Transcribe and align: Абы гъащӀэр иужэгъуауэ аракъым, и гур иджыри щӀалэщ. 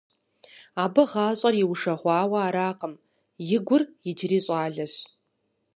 Абы 0.83 1.03
гъащӀэр 1.11 1.55
иужэгъуауэ 1.63 2.39
аракъым, 2.47 2.93
и 3.55 3.59
гур 3.67 3.81
иджыри 4.09 4.39
щӀалэщ. 4.45 4.93